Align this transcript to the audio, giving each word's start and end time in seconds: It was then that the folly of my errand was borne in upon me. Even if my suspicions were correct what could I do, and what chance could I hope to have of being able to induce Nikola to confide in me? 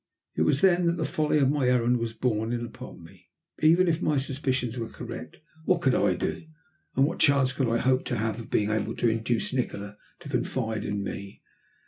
It 0.33 0.41
was 0.41 0.61
then 0.61 0.87
that 0.87 0.97
the 0.97 1.05
folly 1.05 1.37
of 1.37 1.51
my 1.51 1.69
errand 1.69 1.99
was 1.99 2.15
borne 2.15 2.51
in 2.51 2.65
upon 2.65 3.03
me. 3.03 3.29
Even 3.61 3.87
if 3.87 4.01
my 4.01 4.17
suspicions 4.17 4.75
were 4.75 4.89
correct 4.89 5.39
what 5.65 5.81
could 5.81 5.93
I 5.93 6.15
do, 6.15 6.41
and 6.95 7.05
what 7.05 7.19
chance 7.19 7.53
could 7.53 7.69
I 7.69 7.77
hope 7.77 8.03
to 8.05 8.17
have 8.17 8.39
of 8.39 8.49
being 8.49 8.71
able 8.71 8.95
to 8.95 9.07
induce 9.09 9.53
Nikola 9.53 9.97
to 10.21 10.27
confide 10.29 10.85
in 10.85 11.03
me? 11.03 11.43